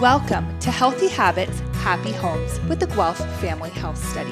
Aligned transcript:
Welcome 0.00 0.56
to 0.60 0.70
Healthy 0.70 1.08
Habits, 1.08 1.58
Happy 1.82 2.12
Homes 2.12 2.60
with 2.68 2.78
the 2.78 2.86
Guelph 2.86 3.18
Family 3.40 3.70
Health 3.70 3.98
Study, 3.98 4.30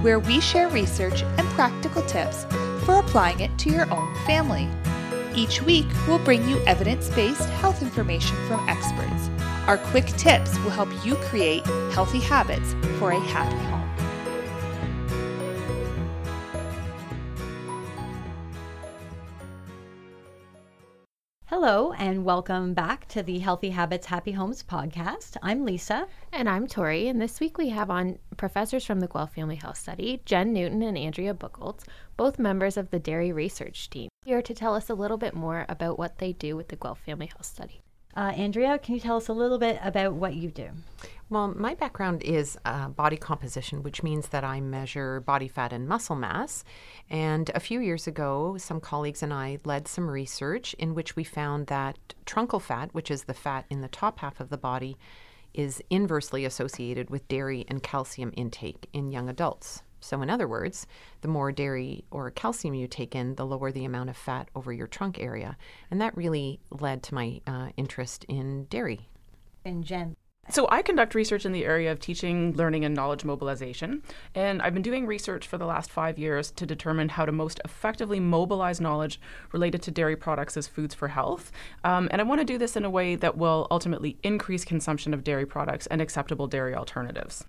where 0.00 0.18
we 0.18 0.40
share 0.40 0.70
research 0.70 1.22
and 1.22 1.46
practical 1.50 2.00
tips 2.06 2.46
for 2.86 3.00
applying 3.00 3.40
it 3.40 3.50
to 3.58 3.68
your 3.68 3.86
own 3.92 4.14
family. 4.24 4.66
Each 5.34 5.60
week, 5.60 5.84
we'll 6.08 6.20
bring 6.20 6.48
you 6.48 6.56
evidence 6.64 7.10
based 7.10 7.50
health 7.50 7.82
information 7.82 8.34
from 8.48 8.66
experts. 8.66 9.28
Our 9.66 9.76
quick 9.76 10.06
tips 10.06 10.58
will 10.60 10.70
help 10.70 10.88
you 11.04 11.16
create 11.16 11.66
healthy 11.92 12.20
habits 12.20 12.74
for 12.98 13.10
a 13.10 13.20
happy 13.20 13.62
home. 13.66 13.83
Hello, 21.56 21.92
and 21.92 22.24
welcome 22.24 22.74
back 22.74 23.06
to 23.06 23.22
the 23.22 23.38
Healthy 23.38 23.70
Habits, 23.70 24.06
Happy 24.06 24.32
Homes 24.32 24.64
podcast. 24.64 25.36
I'm 25.40 25.64
Lisa. 25.64 26.08
And 26.32 26.48
I'm 26.48 26.66
Tory, 26.66 27.06
and 27.06 27.22
this 27.22 27.38
week 27.38 27.58
we 27.58 27.68
have 27.68 27.90
on 27.90 28.18
professors 28.36 28.84
from 28.84 28.98
the 28.98 29.06
Guelph 29.06 29.36
Family 29.36 29.54
Health 29.54 29.78
Study, 29.78 30.20
Gen 30.24 30.52
Newton 30.52 30.82
and 30.82 30.98
Andrea 30.98 31.32
Buchholz, 31.32 31.84
both 32.16 32.40
members 32.40 32.76
of 32.76 32.90
the 32.90 32.98
dairy 32.98 33.30
research 33.30 33.88
team, 33.88 34.08
here 34.24 34.42
to 34.42 34.52
tell 34.52 34.74
us 34.74 34.90
a 34.90 34.94
little 34.94 35.16
bit 35.16 35.32
more 35.32 35.64
about 35.68 35.96
what 35.96 36.18
they 36.18 36.32
do 36.32 36.56
with 36.56 36.70
the 36.70 36.76
Guelph 36.76 36.98
Family 36.98 37.26
Health 37.26 37.46
Study. 37.46 37.83
Uh, 38.16 38.32
Andrea, 38.36 38.78
can 38.78 38.94
you 38.94 39.00
tell 39.00 39.16
us 39.16 39.28
a 39.28 39.32
little 39.32 39.58
bit 39.58 39.78
about 39.82 40.14
what 40.14 40.34
you 40.34 40.50
do? 40.50 40.70
Well, 41.30 41.48
my 41.48 41.74
background 41.74 42.22
is 42.22 42.56
uh, 42.64 42.88
body 42.88 43.16
composition, 43.16 43.82
which 43.82 44.02
means 44.02 44.28
that 44.28 44.44
I 44.44 44.60
measure 44.60 45.20
body 45.20 45.48
fat 45.48 45.72
and 45.72 45.88
muscle 45.88 46.14
mass. 46.14 46.64
And 47.10 47.50
a 47.54 47.60
few 47.60 47.80
years 47.80 48.06
ago, 48.06 48.56
some 48.58 48.78
colleagues 48.78 49.22
and 49.22 49.32
I 49.32 49.58
led 49.64 49.88
some 49.88 50.08
research 50.08 50.74
in 50.74 50.94
which 50.94 51.16
we 51.16 51.24
found 51.24 51.66
that 51.68 51.96
truncal 52.26 52.60
fat, 52.60 52.90
which 52.92 53.10
is 53.10 53.24
the 53.24 53.34
fat 53.34 53.64
in 53.70 53.80
the 53.80 53.88
top 53.88 54.20
half 54.20 54.38
of 54.38 54.50
the 54.50 54.58
body, 54.58 54.96
is 55.54 55.82
inversely 55.88 56.44
associated 56.44 57.10
with 57.10 57.26
dairy 57.28 57.64
and 57.68 57.82
calcium 57.82 58.32
intake 58.36 58.88
in 58.92 59.10
young 59.10 59.28
adults. 59.28 59.82
So, 60.04 60.20
in 60.20 60.28
other 60.28 60.46
words, 60.46 60.86
the 61.22 61.28
more 61.28 61.50
dairy 61.50 62.04
or 62.10 62.30
calcium 62.30 62.74
you 62.74 62.86
take 62.86 63.14
in, 63.14 63.36
the 63.36 63.46
lower 63.46 63.72
the 63.72 63.86
amount 63.86 64.10
of 64.10 64.16
fat 64.18 64.50
over 64.54 64.70
your 64.70 64.86
trunk 64.86 65.18
area. 65.18 65.56
And 65.90 65.98
that 66.02 66.14
really 66.14 66.60
led 66.70 67.02
to 67.04 67.14
my 67.14 67.40
uh, 67.46 67.70
interest 67.78 68.24
in 68.24 68.66
dairy. 68.66 69.08
And 69.64 69.82
Gen. 69.82 70.16
So, 70.50 70.68
I 70.70 70.82
conduct 70.82 71.14
research 71.14 71.46
in 71.46 71.52
the 71.52 71.64
area 71.64 71.90
of 71.90 72.00
teaching, 72.00 72.52
learning, 72.52 72.84
and 72.84 72.94
knowledge 72.94 73.24
mobilization. 73.24 74.02
And 74.34 74.60
I've 74.60 74.74
been 74.74 74.82
doing 74.82 75.06
research 75.06 75.46
for 75.46 75.56
the 75.56 75.64
last 75.64 75.90
five 75.90 76.18
years 76.18 76.50
to 76.50 76.66
determine 76.66 77.08
how 77.08 77.24
to 77.24 77.32
most 77.32 77.58
effectively 77.64 78.20
mobilize 78.20 78.82
knowledge 78.82 79.18
related 79.52 79.80
to 79.84 79.90
dairy 79.90 80.16
products 80.16 80.58
as 80.58 80.66
foods 80.66 80.94
for 80.94 81.08
health. 81.08 81.50
Um, 81.82 82.08
and 82.10 82.20
I 82.20 82.24
want 82.24 82.42
to 82.42 82.44
do 82.44 82.58
this 82.58 82.76
in 82.76 82.84
a 82.84 82.90
way 82.90 83.16
that 83.16 83.38
will 83.38 83.66
ultimately 83.70 84.18
increase 84.22 84.66
consumption 84.66 85.14
of 85.14 85.24
dairy 85.24 85.46
products 85.46 85.86
and 85.86 86.02
acceptable 86.02 86.46
dairy 86.46 86.74
alternatives. 86.74 87.46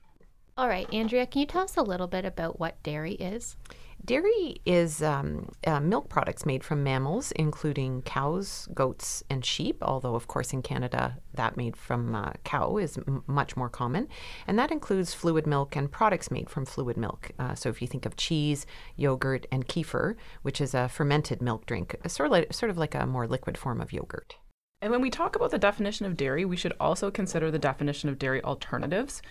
All 0.58 0.70
right, 0.70 0.88
Andrea, 0.94 1.26
can 1.26 1.42
you 1.42 1.46
tell 1.48 1.64
us 1.64 1.76
a 1.76 1.82
little 1.82 2.08
bit 2.08 2.24
about 2.24 2.62
what 2.62 2.82
dairy 2.82 3.16
is? 3.16 3.58
Dairy 4.06 4.62
is 4.66 5.04
um, 5.04 5.50
uh, 5.68 5.82
milk 5.82 6.08
products 6.08 6.46
made 6.46 6.64
from 6.64 6.82
mammals, 6.82 7.34
including 7.34 8.04
cows, 8.04 8.66
goats, 8.74 9.22
and 9.30 9.44
sheep, 9.44 9.80
although, 9.82 10.16
of 10.16 10.28
course, 10.28 10.54
in 10.54 10.62
Canada, 10.62 11.18
that 11.34 11.58
made 11.58 11.76
from 11.76 12.16
uh, 12.16 12.32
cow 12.46 12.78
is 12.78 12.98
m- 12.98 13.22
much 13.28 13.58
more 13.58 13.68
common. 13.68 14.08
And 14.48 14.58
that 14.58 14.72
includes 14.72 15.14
fluid 15.14 15.46
milk 15.46 15.76
and 15.76 15.92
products 15.92 16.32
made 16.32 16.50
from 16.50 16.66
fluid 16.66 16.96
milk. 16.96 17.32
Uh, 17.38 17.54
so 17.54 17.68
if 17.68 17.82
you 17.82 17.88
think 17.90 18.06
of 18.06 18.16
cheese, 18.16 18.66
yogurt, 18.96 19.46
and 19.52 19.68
kefir, 19.68 20.16
which 20.44 20.62
is 20.62 20.74
a 20.74 20.88
fermented 20.88 21.42
milk 21.42 21.66
drink, 21.66 21.98
sort 22.08 22.28
of 22.28 22.32
like, 22.32 22.54
sort 22.54 22.70
of 22.70 22.78
like 22.78 22.96
a 22.96 23.06
more 23.06 23.28
liquid 23.28 23.58
form 23.58 23.82
of 23.82 23.92
yogurt. 23.92 24.38
And 24.86 24.92
when 24.92 25.02
we 25.02 25.10
talk 25.10 25.36
about 25.36 25.50
the 25.50 25.58
definition 25.58 26.06
of 26.06 26.16
dairy, 26.16 26.46
we 26.46 26.56
should 26.56 26.74
also 26.80 27.10
consider 27.10 27.50
the 27.50 27.58
definition 27.58 28.08
of 28.08 28.20
dairy 28.20 28.44
alternatives. 28.44 29.24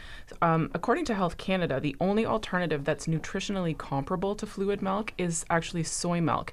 Um, 0.42 0.68
according 0.74 1.04
to 1.04 1.14
Health 1.14 1.36
Canada, 1.36 1.78
the 1.78 1.94
only 2.00 2.26
alternative 2.26 2.84
that's 2.84 3.06
nutritionally 3.06 3.78
comparable 3.78 4.34
to 4.34 4.46
fluid 4.46 4.82
milk 4.82 5.14
is 5.16 5.46
actually 5.50 5.84
soy 5.84 6.20
milk. 6.20 6.52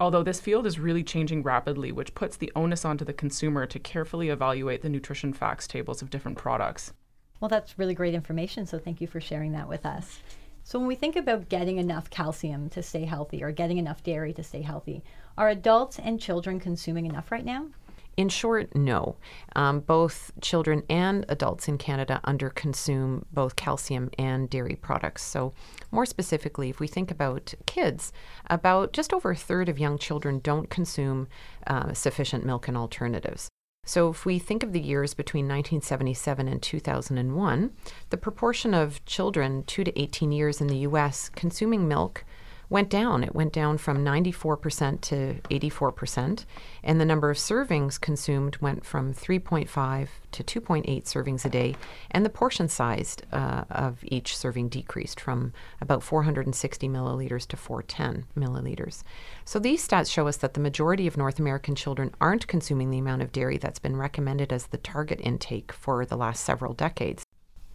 Although 0.00 0.22
this 0.22 0.38
field 0.38 0.66
is 0.66 0.78
really 0.78 1.02
changing 1.02 1.42
rapidly, 1.42 1.92
which 1.92 2.14
puts 2.14 2.36
the 2.36 2.52
onus 2.54 2.84
onto 2.84 3.06
the 3.06 3.14
consumer 3.14 3.64
to 3.64 3.78
carefully 3.78 4.28
evaluate 4.28 4.82
the 4.82 4.90
nutrition 4.90 5.32
facts 5.32 5.66
tables 5.66 6.02
of 6.02 6.10
different 6.10 6.36
products. 6.36 6.92
Well, 7.40 7.48
that's 7.48 7.78
really 7.78 7.94
great 7.94 8.12
information, 8.12 8.66
so 8.66 8.78
thank 8.78 9.00
you 9.00 9.06
for 9.06 9.18
sharing 9.18 9.52
that 9.52 9.70
with 9.70 9.86
us. 9.86 10.20
So, 10.62 10.78
when 10.78 10.86
we 10.86 10.94
think 10.94 11.16
about 11.16 11.48
getting 11.48 11.78
enough 11.78 12.10
calcium 12.10 12.68
to 12.68 12.82
stay 12.82 13.06
healthy 13.06 13.42
or 13.42 13.50
getting 13.50 13.78
enough 13.78 14.02
dairy 14.02 14.34
to 14.34 14.44
stay 14.44 14.60
healthy, 14.60 15.02
are 15.38 15.48
adults 15.48 15.98
and 15.98 16.20
children 16.20 16.60
consuming 16.60 17.06
enough 17.06 17.32
right 17.32 17.44
now? 17.44 17.68
In 18.16 18.28
short, 18.28 18.74
no. 18.74 19.16
Um, 19.56 19.80
both 19.80 20.32
children 20.40 20.82
and 20.90 21.24
adults 21.28 21.66
in 21.66 21.78
Canada 21.78 22.20
underconsume 22.26 23.24
both 23.32 23.56
calcium 23.56 24.10
and 24.18 24.50
dairy 24.50 24.76
products. 24.76 25.22
So, 25.22 25.54
more 25.90 26.04
specifically, 26.04 26.68
if 26.68 26.78
we 26.78 26.86
think 26.86 27.10
about 27.10 27.54
kids, 27.66 28.12
about 28.48 28.92
just 28.92 29.14
over 29.14 29.30
a 29.30 29.36
third 29.36 29.68
of 29.68 29.78
young 29.78 29.96
children 29.96 30.40
don't 30.40 30.68
consume 30.68 31.26
uh, 31.66 31.94
sufficient 31.94 32.44
milk 32.44 32.68
and 32.68 32.76
alternatives. 32.76 33.48
So, 33.84 34.10
if 34.10 34.26
we 34.26 34.38
think 34.38 34.62
of 34.62 34.72
the 34.72 34.80
years 34.80 35.14
between 35.14 35.46
1977 35.46 36.48
and 36.48 36.62
2001, 36.62 37.72
the 38.10 38.16
proportion 38.16 38.74
of 38.74 39.04
children 39.06 39.64
2 39.64 39.84
to 39.84 40.00
18 40.00 40.32
years 40.32 40.60
in 40.60 40.66
the 40.66 40.78
US 40.78 41.30
consuming 41.30 41.88
milk 41.88 42.24
went 42.72 42.88
down. 42.88 43.22
It 43.22 43.34
went 43.34 43.52
down 43.52 43.76
from 43.76 44.02
94% 44.02 45.00
to 45.02 45.36
84%. 45.50 46.44
And 46.82 47.00
the 47.00 47.04
number 47.04 47.30
of 47.30 47.36
servings 47.36 48.00
consumed 48.00 48.56
went 48.56 48.84
from 48.84 49.12
3.5 49.12 50.08
to 50.32 50.42
2.8 50.42 51.04
servings 51.04 51.44
a 51.44 51.50
day. 51.50 51.76
And 52.10 52.24
the 52.24 52.30
portion 52.30 52.68
size 52.68 53.16
uh, 53.30 53.64
of 53.70 53.98
each 54.02 54.36
serving 54.36 54.70
decreased 54.70 55.20
from 55.20 55.52
about 55.82 56.02
460 56.02 56.88
milliliters 56.88 57.46
to 57.48 57.56
410 57.58 58.24
milliliters. 58.36 59.02
So 59.44 59.58
these 59.58 59.86
stats 59.86 60.10
show 60.10 60.26
us 60.26 60.38
that 60.38 60.54
the 60.54 60.60
majority 60.60 61.06
of 61.06 61.18
North 61.18 61.38
American 61.38 61.74
children 61.74 62.14
aren't 62.22 62.46
consuming 62.46 62.90
the 62.90 62.98
amount 62.98 63.20
of 63.20 63.32
dairy 63.32 63.58
that's 63.58 63.78
been 63.78 63.96
recommended 63.96 64.50
as 64.50 64.68
the 64.68 64.78
target 64.78 65.20
intake 65.22 65.72
for 65.72 66.06
the 66.06 66.16
last 66.16 66.42
several 66.42 66.72
decades. 66.72 67.22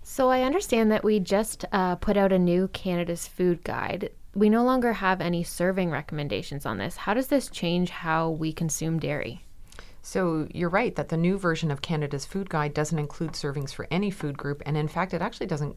So 0.01 0.29
I 0.29 0.41
understand 0.41 0.91
that 0.91 1.03
we 1.03 1.19
just 1.19 1.65
uh, 1.71 1.97
put 1.97 2.17
out 2.17 2.31
a 2.31 2.39
new 2.39 2.69
Canada's 2.69 3.27
food 3.27 3.63
guide 3.63 4.09
we 4.35 4.49
no 4.49 4.63
longer 4.63 4.93
have 4.93 5.21
any 5.21 5.43
serving 5.43 5.91
recommendations 5.91 6.65
on 6.65 6.77
this. 6.77 6.97
How 6.97 7.13
does 7.13 7.27
this 7.27 7.49
change 7.49 7.89
how 7.89 8.29
we 8.29 8.53
consume 8.53 8.99
dairy? 8.99 9.43
So 10.01 10.47
you're 10.53 10.69
right 10.69 10.95
that 10.95 11.09
the 11.09 11.17
new 11.17 11.37
version 11.37 11.69
of 11.69 11.81
Canada's 11.81 12.25
food 12.25 12.49
guide 12.49 12.73
doesn't 12.73 12.99
include 12.99 13.31
servings 13.31 13.73
for 13.73 13.87
any 13.91 14.09
food 14.09 14.37
group, 14.37 14.61
and 14.65 14.77
in 14.77 14.87
fact, 14.87 15.13
it 15.13 15.21
actually 15.21 15.47
doesn't 15.47 15.75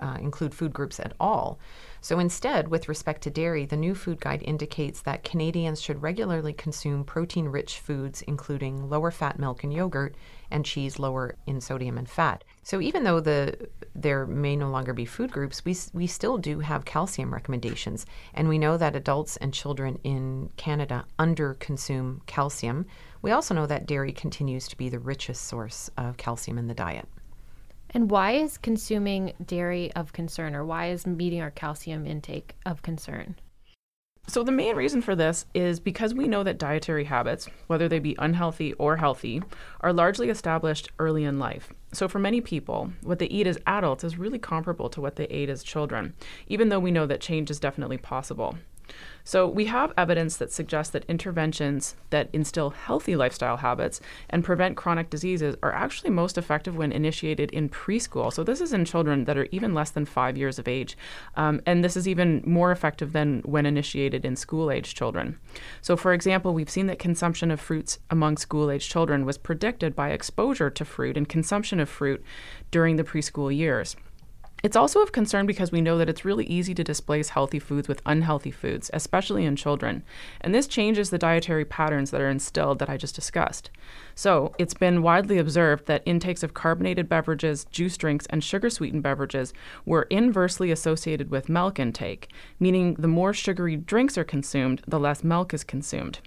uh, 0.00 0.16
include 0.20 0.54
food 0.54 0.72
groups 0.72 0.98
at 0.98 1.12
all. 1.20 1.58
So 2.00 2.18
instead, 2.18 2.68
with 2.68 2.88
respect 2.88 3.22
to 3.22 3.30
dairy, 3.30 3.66
the 3.66 3.76
new 3.76 3.94
food 3.94 4.20
guide 4.20 4.42
indicates 4.42 5.02
that 5.02 5.24
Canadians 5.24 5.80
should 5.80 6.02
regularly 6.02 6.52
consume 6.52 7.04
protein 7.04 7.48
rich 7.48 7.78
foods, 7.78 8.22
including 8.22 8.88
lower 8.88 9.10
fat 9.10 9.38
milk 9.38 9.62
and 9.62 9.72
yogurt, 9.72 10.14
and 10.50 10.64
cheese 10.64 10.98
lower 10.98 11.36
in 11.46 11.60
sodium 11.60 11.98
and 11.98 12.08
fat. 12.08 12.44
So 12.62 12.80
even 12.80 13.04
though 13.04 13.20
the 13.20 13.68
there 13.94 14.26
may 14.26 14.56
no 14.56 14.70
longer 14.70 14.92
be 14.92 15.04
food 15.04 15.32
groups, 15.32 15.64
we, 15.64 15.76
we 15.92 16.06
still 16.06 16.38
do 16.38 16.60
have 16.60 16.84
calcium 16.84 17.32
recommendations. 17.32 18.06
And 18.34 18.48
we 18.48 18.58
know 18.58 18.76
that 18.76 18.96
adults 18.96 19.36
and 19.38 19.52
children 19.52 19.98
in 20.04 20.50
Canada 20.56 21.04
under 21.18 21.54
consume 21.54 22.22
calcium. 22.26 22.86
We 23.22 23.32
also 23.32 23.54
know 23.54 23.66
that 23.66 23.86
dairy 23.86 24.12
continues 24.12 24.68
to 24.68 24.76
be 24.76 24.88
the 24.88 24.98
richest 24.98 25.46
source 25.46 25.90
of 25.96 26.16
calcium 26.16 26.56
in 26.58 26.68
the 26.68 26.74
diet. 26.74 27.08
And 27.90 28.10
why 28.10 28.32
is 28.32 28.56
consuming 28.56 29.32
dairy 29.44 29.92
of 29.94 30.12
concern, 30.12 30.54
or 30.54 30.64
why 30.64 30.90
is 30.90 31.06
meeting 31.06 31.40
our 31.40 31.50
calcium 31.50 32.06
intake 32.06 32.54
of 32.64 32.82
concern? 32.82 33.34
So, 34.30 34.44
the 34.44 34.52
main 34.52 34.76
reason 34.76 35.02
for 35.02 35.16
this 35.16 35.44
is 35.54 35.80
because 35.80 36.14
we 36.14 36.28
know 36.28 36.44
that 36.44 36.56
dietary 36.56 37.02
habits, 37.02 37.48
whether 37.66 37.88
they 37.88 37.98
be 37.98 38.14
unhealthy 38.16 38.74
or 38.74 38.98
healthy, 38.98 39.42
are 39.80 39.92
largely 39.92 40.28
established 40.28 40.88
early 41.00 41.24
in 41.24 41.40
life. 41.40 41.72
So, 41.92 42.06
for 42.06 42.20
many 42.20 42.40
people, 42.40 42.92
what 43.02 43.18
they 43.18 43.26
eat 43.26 43.48
as 43.48 43.58
adults 43.66 44.04
is 44.04 44.18
really 44.18 44.38
comparable 44.38 44.88
to 44.90 45.00
what 45.00 45.16
they 45.16 45.24
ate 45.24 45.48
as 45.48 45.64
children, 45.64 46.14
even 46.46 46.68
though 46.68 46.78
we 46.78 46.92
know 46.92 47.06
that 47.06 47.20
change 47.20 47.50
is 47.50 47.58
definitely 47.58 47.98
possible. 47.98 48.54
So, 49.22 49.46
we 49.46 49.66
have 49.66 49.92
evidence 49.96 50.36
that 50.38 50.50
suggests 50.50 50.92
that 50.92 51.04
interventions 51.08 51.94
that 52.08 52.30
instill 52.32 52.70
healthy 52.70 53.16
lifestyle 53.16 53.58
habits 53.58 54.00
and 54.28 54.42
prevent 54.42 54.76
chronic 54.76 55.10
diseases 55.10 55.56
are 55.62 55.72
actually 55.72 56.10
most 56.10 56.38
effective 56.38 56.76
when 56.76 56.90
initiated 56.90 57.50
in 57.50 57.68
preschool. 57.68 58.32
So, 58.32 58.42
this 58.42 58.60
is 58.60 58.72
in 58.72 58.84
children 58.84 59.24
that 59.26 59.36
are 59.36 59.48
even 59.52 59.74
less 59.74 59.90
than 59.90 60.04
five 60.04 60.36
years 60.36 60.58
of 60.58 60.66
age. 60.66 60.96
Um, 61.36 61.60
and 61.66 61.84
this 61.84 61.96
is 61.96 62.08
even 62.08 62.42
more 62.46 62.72
effective 62.72 63.12
than 63.12 63.40
when 63.44 63.66
initiated 63.66 64.24
in 64.24 64.36
school 64.36 64.70
age 64.70 64.94
children. 64.94 65.38
So, 65.80 65.96
for 65.96 66.12
example, 66.12 66.54
we've 66.54 66.70
seen 66.70 66.86
that 66.86 66.98
consumption 66.98 67.50
of 67.50 67.60
fruits 67.60 67.98
among 68.10 68.38
school 68.38 68.70
age 68.70 68.88
children 68.88 69.24
was 69.24 69.38
predicted 69.38 69.94
by 69.94 70.10
exposure 70.10 70.70
to 70.70 70.84
fruit 70.84 71.16
and 71.16 71.28
consumption 71.28 71.78
of 71.78 71.88
fruit 71.88 72.22
during 72.70 72.96
the 72.96 73.04
preschool 73.04 73.54
years. 73.54 73.96
It's 74.62 74.76
also 74.76 75.00
of 75.00 75.12
concern 75.12 75.46
because 75.46 75.72
we 75.72 75.80
know 75.80 75.96
that 75.96 76.08
it's 76.08 76.24
really 76.24 76.44
easy 76.44 76.74
to 76.74 76.84
displace 76.84 77.30
healthy 77.30 77.58
foods 77.58 77.88
with 77.88 78.02
unhealthy 78.04 78.50
foods, 78.50 78.90
especially 78.92 79.44
in 79.46 79.56
children. 79.56 80.02
And 80.42 80.54
this 80.54 80.66
changes 80.66 81.08
the 81.08 81.18
dietary 81.18 81.64
patterns 81.64 82.10
that 82.10 82.20
are 82.20 82.28
instilled 82.28 82.78
that 82.78 82.90
I 82.90 82.96
just 82.96 83.14
discussed. 83.14 83.70
So, 84.14 84.54
it's 84.58 84.74
been 84.74 85.02
widely 85.02 85.38
observed 85.38 85.86
that 85.86 86.02
intakes 86.04 86.42
of 86.42 86.52
carbonated 86.52 87.08
beverages, 87.08 87.64
juice 87.66 87.96
drinks, 87.96 88.26
and 88.26 88.44
sugar 88.44 88.68
sweetened 88.68 89.02
beverages 89.02 89.54
were 89.86 90.06
inversely 90.10 90.70
associated 90.70 91.30
with 91.30 91.48
milk 91.48 91.78
intake, 91.78 92.30
meaning 92.58 92.94
the 92.98 93.08
more 93.08 93.32
sugary 93.32 93.76
drinks 93.76 94.18
are 94.18 94.24
consumed, 94.24 94.82
the 94.86 95.00
less 95.00 95.24
milk 95.24 95.54
is 95.54 95.64
consumed. 95.64 96.20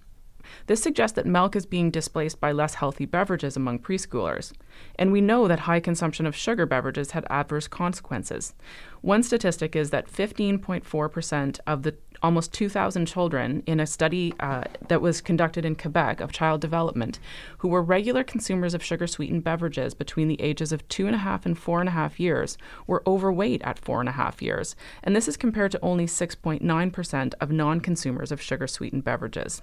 This 0.68 0.82
suggests 0.82 1.16
that 1.16 1.26
milk 1.26 1.56
is 1.56 1.66
being 1.66 1.92
displaced 1.92 2.40
by 2.40 2.52
less 2.52 2.76
healthy 2.76 3.06
beverages 3.06 3.56
among 3.56 3.80
preschoolers. 3.80 4.54
And 4.98 5.12
we 5.12 5.22
know 5.22 5.48
that 5.48 5.62
high 5.62 5.80
consumption 5.80 6.26
of 6.26 6.36
sugar 6.36 6.66
beverages 6.66 7.12
had 7.12 7.26
adverse 7.30 7.68
consequences. 7.68 8.54
One 9.02 9.24
statistic 9.24 9.76
is 9.76 9.90
that 9.90 10.10
15.4% 10.10 11.60
of 11.68 11.84
the 11.84 11.96
almost 12.22 12.54
2,000 12.54 13.06
children 13.06 13.62
in 13.66 13.82
a 13.82 13.86
study 13.86 14.34
uh, 14.40 14.64
that 14.88 15.02
was 15.02 15.20
conducted 15.20 15.66
in 15.66 15.76
Quebec 15.76 16.22
of 16.22 16.32
child 16.32 16.62
development 16.62 17.20
who 17.58 17.68
were 17.68 17.82
regular 17.82 18.24
consumers 18.24 18.74
of 18.74 18.82
sugar 18.82 19.06
sweetened 19.06 19.44
beverages 19.44 19.94
between 19.94 20.30
the 20.30 20.40
ages 20.42 20.72
of 20.72 20.88
two 20.88 21.06
and 21.06 21.16
a 21.16 21.20
half 21.20 21.46
and 21.46 21.58
four 21.58 21.82
and 21.82 21.90
a 21.90 21.92
half 21.92 22.20
years 22.20 22.58
were 22.88 23.04
overweight 23.06 23.62
at 23.64 23.78
four 23.78 24.00
and 24.00 24.08
a 24.08 24.14
half 24.14 24.42
years. 24.42 24.76
And 25.04 25.14
this 25.14 25.28
is 25.28 25.36
compared 25.36 25.72
to 25.74 25.80
only 25.82 26.06
6.9% 26.06 27.34
of 27.42 27.52
non 27.52 27.82
consumers 27.82 28.32
of 28.32 28.42
sugar 28.42 28.68
sweetened 28.68 29.04
beverages. 29.04 29.62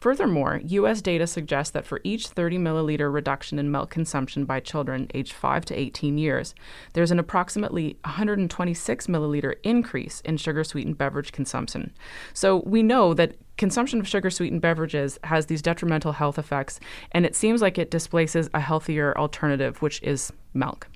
Furthermore, 0.00 0.60
U.S. 0.64 1.02
data 1.02 1.26
suggests 1.26 1.72
that 1.72 1.84
for 1.84 2.00
each 2.04 2.28
30 2.28 2.58
milliliter 2.58 3.12
reduction 3.12 3.58
in 3.58 3.70
milk 3.70 3.90
consumption 3.90 4.44
by 4.44 4.60
children 4.60 5.08
aged 5.12 5.32
5 5.32 5.64
to 5.66 5.78
18 5.78 6.18
years, 6.18 6.54
there's 6.92 7.10
an 7.10 7.18
approximately 7.18 7.96
126 8.04 9.06
milliliter 9.08 9.54
increase 9.64 10.20
in 10.20 10.36
sugar 10.36 10.62
sweetened 10.62 10.98
beverage 10.98 11.32
consumption. 11.32 11.92
So 12.32 12.62
we 12.64 12.82
know 12.82 13.12
that 13.14 13.34
consumption 13.56 13.98
of 13.98 14.06
sugar 14.06 14.30
sweetened 14.30 14.62
beverages 14.62 15.18
has 15.24 15.46
these 15.46 15.62
detrimental 15.62 16.12
health 16.12 16.38
effects, 16.38 16.78
and 17.12 17.26
it 17.26 17.34
seems 17.34 17.60
like 17.60 17.76
it 17.76 17.90
displaces 17.90 18.48
a 18.54 18.60
healthier 18.60 19.16
alternative, 19.18 19.82
which 19.82 20.00
is 20.02 20.32
milk. 20.54 20.86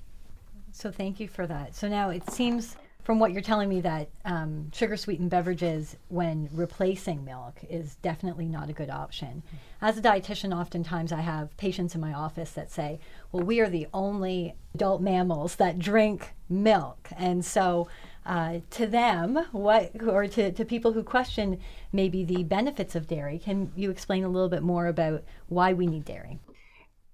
So 0.71 0.91
thank 0.91 1.19
you 1.19 1.27
for 1.27 1.45
that. 1.45 1.75
So 1.75 1.87
now 1.87 2.09
it 2.09 2.29
seems 2.31 2.77
from 3.03 3.19
what 3.19 3.33
you're 3.33 3.41
telling 3.41 3.69
me 3.69 3.81
that 3.81 4.09
um, 4.25 4.71
sugar 4.71 4.95
sweetened 4.95 5.29
beverages 5.29 5.97
when 6.07 6.49
replacing 6.53 7.25
milk 7.25 7.59
is 7.69 7.95
definitely 7.95 8.45
not 8.45 8.69
a 8.69 8.73
good 8.73 8.89
option. 8.89 9.43
As 9.81 9.97
a 9.97 10.01
dietitian 10.01 10.57
oftentimes 10.57 11.11
i 11.11 11.21
have 11.21 11.55
patients 11.57 11.95
in 11.95 12.01
my 12.01 12.13
office 12.13 12.51
that 12.51 12.71
say 12.71 12.99
well 13.31 13.43
we 13.43 13.59
are 13.59 13.69
the 13.69 13.87
only 13.93 14.55
adult 14.73 15.01
mammals 15.01 15.55
that 15.57 15.79
drink 15.79 16.31
milk. 16.49 17.09
And 17.17 17.43
so 17.43 17.87
uh, 18.25 18.59
to 18.71 18.87
them 18.87 19.45
what 19.51 19.91
or 20.07 20.27
to, 20.27 20.51
to 20.51 20.65
people 20.65 20.93
who 20.93 21.03
question 21.03 21.59
maybe 21.91 22.23
the 22.23 22.43
benefits 22.43 22.95
of 22.95 23.07
dairy 23.07 23.37
can 23.37 23.71
you 23.75 23.91
explain 23.91 24.23
a 24.23 24.29
little 24.29 24.47
bit 24.47 24.63
more 24.63 24.87
about 24.87 25.23
why 25.49 25.73
we 25.73 25.85
need 25.85 26.05
dairy 26.05 26.39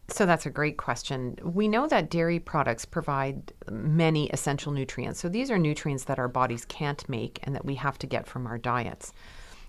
so 0.10 0.26
that's 0.26 0.46
a 0.46 0.50
great 0.50 0.78
question. 0.78 1.38
We 1.44 1.68
know 1.68 1.88
that 1.88 2.10
dairy 2.10 2.40
products 2.40 2.86
provide 2.86 3.54
many 3.70 4.30
essential 4.30 4.72
nutrients. 4.72 5.20
So 5.20 5.30
these 5.30 5.52
are 5.52 5.58
nutrients 5.58 6.06
that 6.06 6.20
our 6.20 6.28
bodies 6.28 6.66
can't 6.66 7.08
make 7.10 7.40
and 7.44 7.56
that 7.56 7.66
we 7.66 7.76
have 7.76 7.98
to 8.00 8.08
get 8.08 8.28
from 8.28 8.48
our 8.48 8.58
diets. 8.58 9.14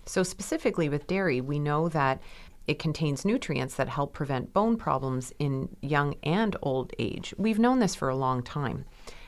So, 0.05 0.23
specifically 0.23 0.89
with 0.89 1.07
dairy, 1.07 1.41
we 1.41 1.59
know 1.59 1.87
that 1.89 2.21
it 2.67 2.79
contains 2.79 3.25
nutrients 3.25 3.75
that 3.75 3.89
help 3.89 4.13
prevent 4.13 4.53
bone 4.53 4.77
problems 4.77 5.33
in 5.39 5.75
young 5.81 6.15
and 6.23 6.55
old 6.61 6.93
age. 6.99 7.33
We've 7.37 7.59
known 7.59 7.79
this 7.79 7.95
for 7.95 8.09
a 8.09 8.15
long 8.15 8.43
time, 8.43 8.85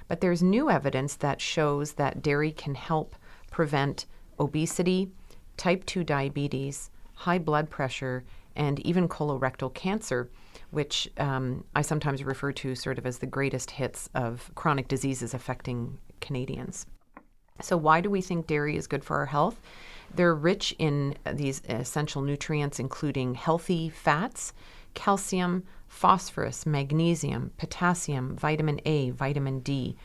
but 0.07 0.21
there's 0.21 0.44
new 0.44 0.69
evidence 0.69 1.15
that 1.18 1.42
shows 1.42 1.94
that 1.94 2.21
dairy 2.21 2.51
can 2.51 2.75
help 2.75 3.15
prevent 3.51 4.06
obesity, 4.39 5.12
type 5.57 5.86
2 5.86 6.04
diabetes, 6.04 6.89
high 7.13 7.39
blood 7.39 7.69
pressure, 7.69 8.24
and 8.56 8.80
even 8.80 9.07
colorectal 9.07 9.74
cancer 9.74 10.30
which 10.74 11.08
um, 11.18 11.64
I 11.75 11.84
sometimes 11.84 12.24
refer 12.24 12.52
to 12.54 12.74
sort 12.74 12.98
of 12.98 13.06
as 13.06 13.20
the 13.20 13.28
greatest 13.28 13.72
hits 13.72 14.10
of 14.16 14.52
chronic 14.56 14.88
diseases 14.88 15.34
affecting 15.34 16.00
Canadians. 16.20 16.88
So, 17.62 17.78
why 17.78 18.02
do 18.02 18.10
we 18.10 18.22
think 18.22 18.48
dairy 18.48 18.75
is 18.75 18.88
good 18.88 19.04
for 19.04 19.18
our 19.18 19.28
health? 19.28 19.62
They're 20.16 20.34
rich 20.34 20.75
in 20.80 21.16
these 21.31 21.62
essential 21.70 22.24
nutrients, 22.24 22.80
including 22.80 23.36
healthy 23.36 23.90
fats, 23.90 24.54
calcium, 24.96 25.64
phosphorus, 25.88 26.66
magnesium, 26.66 27.52
potassium, 27.58 28.36
vitamin 28.36 28.81
A, 28.86 29.12
vitamin 29.12 29.60
D. 29.60 29.96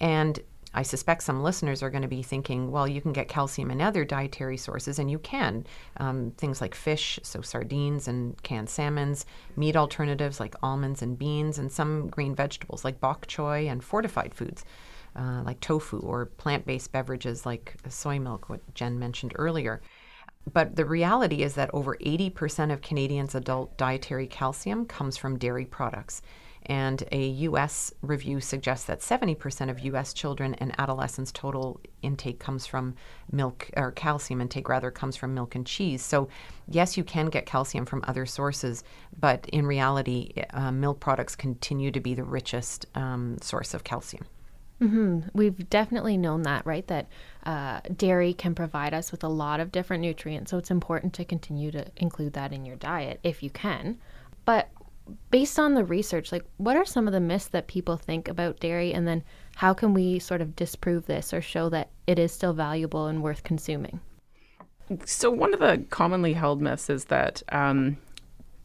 And 0.00 0.40
I 0.72 0.82
suspect 0.82 1.22
some 1.22 1.42
listeners 1.42 1.82
are 1.82 1.90
going 1.90 2.02
to 2.02 2.08
be 2.08 2.22
thinking, 2.22 2.70
well, 2.70 2.86
you 2.86 3.00
can 3.00 3.12
get 3.12 3.28
calcium 3.28 3.70
in 3.70 3.80
other 3.80 4.04
dietary 4.04 4.56
sources, 4.56 4.98
and 4.98 5.10
you 5.10 5.18
can. 5.18 5.66
Um, 5.96 6.32
things 6.36 6.60
like 6.60 6.74
fish, 6.74 7.18
so 7.22 7.40
sardines 7.40 8.06
and 8.06 8.40
canned 8.42 8.70
salmons, 8.70 9.26
meat 9.56 9.76
alternatives 9.76 10.38
like 10.38 10.54
almonds 10.62 11.02
and 11.02 11.18
beans, 11.18 11.58
and 11.58 11.72
some 11.72 12.08
green 12.08 12.34
vegetables 12.34 12.84
like 12.84 13.00
bok 13.00 13.26
choy 13.26 13.70
and 13.70 13.82
fortified 13.82 14.34
foods 14.34 14.64
uh, 15.16 15.42
like 15.44 15.60
tofu 15.60 15.98
or 15.98 16.26
plant 16.26 16.66
based 16.66 16.92
beverages 16.92 17.44
like 17.44 17.74
soy 17.88 18.18
milk, 18.18 18.48
what 18.48 18.74
Gen 18.74 18.98
mentioned 18.98 19.32
earlier. 19.36 19.80
But 20.52 20.76
the 20.76 20.84
reality 20.84 21.42
is 21.42 21.54
that 21.54 21.70
over 21.74 21.96
80% 21.96 22.72
of 22.72 22.80
Canadians' 22.80 23.34
adult 23.34 23.76
dietary 23.76 24.26
calcium 24.26 24.86
comes 24.86 25.16
from 25.16 25.38
dairy 25.38 25.66
products. 25.66 26.22
And 26.70 27.02
a 27.10 27.26
US 27.48 27.92
review 28.00 28.40
suggests 28.40 28.86
that 28.86 29.00
70% 29.00 29.70
of 29.70 29.80
US 29.80 30.12
children 30.12 30.54
and 30.54 30.72
adolescents' 30.78 31.32
total 31.32 31.80
intake 32.00 32.38
comes 32.38 32.64
from 32.64 32.94
milk, 33.32 33.68
or 33.76 33.90
calcium 33.90 34.40
intake 34.40 34.68
rather, 34.68 34.92
comes 34.92 35.16
from 35.16 35.34
milk 35.34 35.56
and 35.56 35.66
cheese. 35.66 36.00
So, 36.00 36.28
yes, 36.68 36.96
you 36.96 37.02
can 37.02 37.26
get 37.26 37.44
calcium 37.44 37.86
from 37.86 38.04
other 38.06 38.24
sources, 38.24 38.84
but 39.18 39.48
in 39.48 39.66
reality, 39.66 40.32
uh, 40.50 40.70
milk 40.70 41.00
products 41.00 41.34
continue 41.34 41.90
to 41.90 41.98
be 41.98 42.14
the 42.14 42.22
richest 42.22 42.86
um, 42.94 43.38
source 43.42 43.74
of 43.74 43.82
calcium. 43.82 44.24
Mm-hmm. 44.80 45.28
We've 45.34 45.68
definitely 45.70 46.16
known 46.16 46.42
that, 46.42 46.64
right? 46.64 46.86
That 46.86 47.08
uh, 47.44 47.80
dairy 47.96 48.32
can 48.32 48.54
provide 48.54 48.94
us 48.94 49.10
with 49.10 49.24
a 49.24 49.28
lot 49.28 49.58
of 49.58 49.72
different 49.72 50.02
nutrients. 50.02 50.52
So 50.52 50.58
it's 50.58 50.70
important 50.70 51.14
to 51.14 51.24
continue 51.24 51.72
to 51.72 51.86
include 51.96 52.34
that 52.34 52.52
in 52.52 52.64
your 52.64 52.76
diet 52.76 53.18
if 53.24 53.42
you 53.42 53.50
can. 53.50 53.98
But 54.44 54.68
based 55.30 55.58
on 55.58 55.74
the 55.74 55.84
research, 55.84 56.32
like 56.32 56.44
what 56.56 56.76
are 56.76 56.84
some 56.84 57.06
of 57.06 57.12
the 57.12 57.20
myths 57.20 57.48
that 57.48 57.66
people 57.66 57.96
think 57.96 58.28
about 58.28 58.60
dairy, 58.60 58.92
and 58.92 59.06
then 59.06 59.22
how 59.56 59.74
can 59.74 59.94
we 59.94 60.18
sort 60.18 60.40
of 60.40 60.56
disprove 60.56 61.06
this 61.06 61.32
or 61.32 61.40
show 61.40 61.68
that 61.68 61.90
it 62.06 62.18
is 62.18 62.32
still 62.32 62.52
valuable 62.52 63.06
and 63.06 63.22
worth 63.22 63.42
consuming? 63.42 64.00
So 65.04 65.30
one 65.30 65.54
of 65.54 65.60
the 65.60 65.84
commonly 65.90 66.32
held 66.32 66.60
myths 66.60 66.90
is 66.90 67.06
that 67.06 67.42
um, 67.50 67.96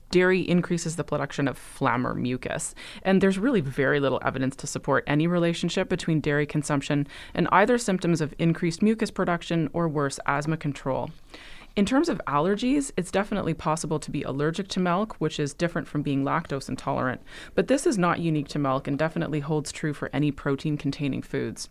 dairy 0.10 0.42
increases 0.42 0.96
the 0.96 1.04
production 1.04 1.48
of 1.48 1.58
phlegm 1.58 2.08
or 2.08 2.14
mucus. 2.14 2.74
And 3.04 3.22
there's 3.22 3.38
really 3.38 3.62
very 3.62 4.00
little 4.00 4.22
evidence 4.24 4.56
to 4.58 4.68
support 4.68 5.04
any 5.08 5.28
relationship 5.28 5.90
between 5.90 6.22
dairy 6.22 6.46
consumption 6.46 7.08
and 7.34 7.48
either 7.52 7.78
symptoms 7.78 8.22
of 8.22 8.34
increased 8.40 8.82
mucus 8.82 9.12
production 9.12 9.70
or 9.74 9.88
worse, 9.88 10.20
asthma 10.26 10.58
control. 10.58 11.12
In 11.76 11.86
terms 11.86 12.08
of 12.08 12.22
allergies, 12.26 12.92
it's 12.96 13.12
definitely 13.12 13.54
possible 13.54 14.00
to 14.00 14.10
be 14.10 14.24
allergic 14.24 14.70
to 14.70 14.80
milk, 14.80 15.18
which 15.20 15.42
is 15.42 15.54
different 15.54 15.90
from 15.90 16.04
being 16.04 16.24
lactose 16.24 16.70
intolerant. 16.70 17.22
But 17.54 17.68
this 17.68 17.86
is 17.86 17.98
not 17.98 18.22
unique 18.22 18.48
to 18.50 18.60
milk 18.60 18.88
and 18.88 18.98
definitely 18.98 19.42
holds 19.42 19.74
true 19.74 19.94
for 19.94 20.10
any 20.14 20.32
protein 20.32 20.78
containing 20.78 21.22
foods. 21.22 21.68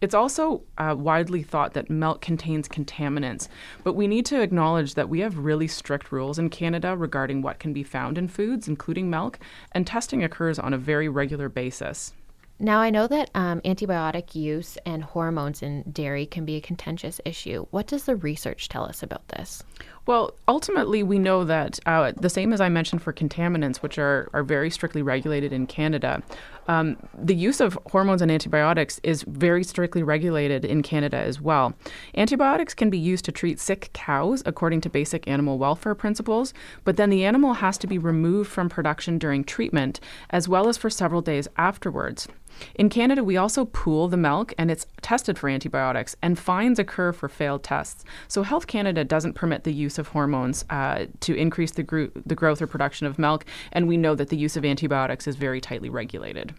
It's 0.00 0.14
also 0.14 0.62
uh, 0.78 0.94
widely 0.96 1.42
thought 1.42 1.72
that 1.74 1.90
milk 1.90 2.20
contains 2.20 2.68
contaminants, 2.68 3.48
but 3.82 3.96
we 3.96 4.06
need 4.06 4.26
to 4.26 4.40
acknowledge 4.40 4.94
that 4.94 5.08
we 5.08 5.18
have 5.20 5.38
really 5.38 5.66
strict 5.66 6.12
rules 6.12 6.38
in 6.38 6.50
Canada 6.50 6.96
regarding 6.96 7.42
what 7.42 7.58
can 7.58 7.72
be 7.72 7.82
found 7.82 8.16
in 8.16 8.28
foods, 8.28 8.68
including 8.68 9.10
milk, 9.10 9.40
and 9.72 9.88
testing 9.88 10.22
occurs 10.22 10.60
on 10.60 10.72
a 10.72 10.78
very 10.78 11.08
regular 11.08 11.48
basis. 11.48 12.12
Now, 12.60 12.80
I 12.80 12.90
know 12.90 13.06
that 13.06 13.30
um, 13.34 13.60
antibiotic 13.60 14.34
use 14.34 14.76
and 14.84 15.04
hormones 15.04 15.62
in 15.62 15.84
dairy 15.92 16.26
can 16.26 16.44
be 16.44 16.56
a 16.56 16.60
contentious 16.60 17.20
issue. 17.24 17.66
What 17.70 17.86
does 17.86 18.04
the 18.04 18.16
research 18.16 18.68
tell 18.68 18.84
us 18.84 19.00
about 19.00 19.28
this? 19.28 19.62
Well, 20.08 20.32
ultimately, 20.48 21.02
we 21.02 21.18
know 21.18 21.44
that 21.44 21.78
uh, 21.84 22.12
the 22.16 22.30
same 22.30 22.54
as 22.54 22.62
I 22.62 22.70
mentioned 22.70 23.02
for 23.02 23.12
contaminants, 23.12 23.82
which 23.82 23.98
are, 23.98 24.30
are 24.32 24.42
very 24.42 24.70
strictly 24.70 25.02
regulated 25.02 25.52
in 25.52 25.66
Canada, 25.66 26.22
um, 26.66 26.96
the 27.14 27.34
use 27.34 27.60
of 27.60 27.78
hormones 27.90 28.22
and 28.22 28.30
antibiotics 28.30 29.00
is 29.02 29.22
very 29.24 29.62
strictly 29.62 30.02
regulated 30.02 30.64
in 30.64 30.82
Canada 30.82 31.18
as 31.18 31.42
well. 31.42 31.74
Antibiotics 32.16 32.72
can 32.72 32.88
be 32.88 32.98
used 32.98 33.26
to 33.26 33.32
treat 33.32 33.60
sick 33.60 33.90
cows 33.92 34.42
according 34.46 34.80
to 34.82 34.88
basic 34.88 35.28
animal 35.28 35.58
welfare 35.58 35.94
principles, 35.94 36.54
but 36.84 36.96
then 36.96 37.10
the 37.10 37.24
animal 37.24 37.54
has 37.54 37.76
to 37.76 37.86
be 37.86 37.98
removed 37.98 38.50
from 38.50 38.70
production 38.70 39.18
during 39.18 39.44
treatment 39.44 40.00
as 40.30 40.48
well 40.48 40.68
as 40.68 40.78
for 40.78 40.88
several 40.88 41.20
days 41.20 41.48
afterwards. 41.58 42.28
In 42.74 42.88
Canada, 42.88 43.22
we 43.22 43.36
also 43.36 43.64
pool 43.64 44.08
the 44.08 44.16
milk 44.16 44.52
and 44.58 44.70
it's 44.70 44.86
tested 45.00 45.38
for 45.38 45.48
antibiotics, 45.48 46.16
and 46.22 46.38
fines 46.38 46.78
occur 46.78 47.12
for 47.12 47.28
failed 47.28 47.62
tests. 47.62 48.04
So, 48.26 48.42
Health 48.42 48.66
Canada 48.66 49.04
doesn't 49.04 49.34
permit 49.34 49.64
the 49.64 49.72
use 49.72 49.97
of 49.98 50.08
hormones 50.08 50.64
uh, 50.70 51.06
to 51.20 51.34
increase 51.34 51.72
the, 51.72 51.82
gro- 51.82 52.10
the 52.26 52.34
growth 52.34 52.62
or 52.62 52.66
production 52.66 53.06
of 53.06 53.18
milk, 53.18 53.44
and 53.72 53.88
we 53.88 53.96
know 53.96 54.14
that 54.14 54.28
the 54.28 54.36
use 54.36 54.56
of 54.56 54.64
antibiotics 54.64 55.26
is 55.26 55.36
very 55.36 55.60
tightly 55.60 55.90
regulated. 55.90 56.54